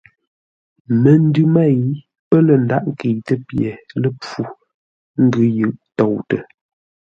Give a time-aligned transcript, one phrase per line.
[1.01, 1.77] Məndʉ mêi
[2.29, 3.69] pə̂ lə̂ ndághʼ ńkəitə́ pye
[4.01, 4.41] ləpfû,
[5.17, 6.37] ə́ ngʉ́ yʉʼ toutə.